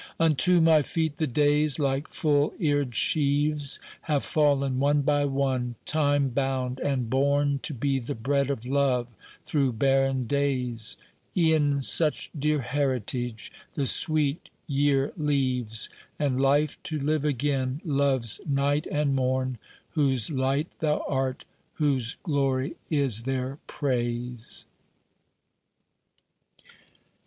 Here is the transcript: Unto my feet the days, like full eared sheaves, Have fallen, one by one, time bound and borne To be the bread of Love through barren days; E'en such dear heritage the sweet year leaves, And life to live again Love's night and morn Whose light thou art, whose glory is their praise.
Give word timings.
Unto 0.19 0.61
my 0.61 0.81
feet 0.81 1.17
the 1.17 1.27
days, 1.27 1.77
like 1.77 2.07
full 2.07 2.55
eared 2.57 2.95
sheaves, 2.95 3.79
Have 4.09 4.23
fallen, 4.23 4.79
one 4.79 5.03
by 5.03 5.25
one, 5.25 5.75
time 5.85 6.29
bound 6.29 6.79
and 6.79 7.07
borne 7.07 7.59
To 7.59 7.71
be 7.75 7.99
the 7.99 8.15
bread 8.15 8.49
of 8.49 8.65
Love 8.65 9.09
through 9.45 9.73
barren 9.73 10.25
days; 10.25 10.97
E'en 11.37 11.81
such 11.81 12.31
dear 12.35 12.61
heritage 12.61 13.51
the 13.75 13.85
sweet 13.85 14.49
year 14.65 15.13
leaves, 15.17 15.87
And 16.17 16.41
life 16.41 16.81
to 16.85 16.97
live 16.99 17.23
again 17.23 17.79
Love's 17.85 18.41
night 18.49 18.87
and 18.87 19.15
morn 19.15 19.59
Whose 19.91 20.31
light 20.31 20.71
thou 20.79 21.05
art, 21.07 21.45
whose 21.75 22.17
glory 22.23 22.75
is 22.89 23.21
their 23.21 23.59
praise. 23.67 24.65